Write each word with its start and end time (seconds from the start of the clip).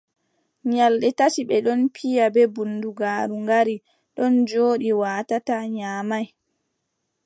Nyalɗe 0.71 1.07
tati 1.19 1.41
ɓe 1.49 1.57
ɗon 1.65 1.81
piya 1.95 2.25
ɗe 2.35 2.43
bundugaaru 2.53 3.35
ngaari 3.43 3.75
ɗon 4.15 4.33
jooɗi, 4.49 4.89
waatataa, 5.01 5.63
nyaamay. 5.75 6.25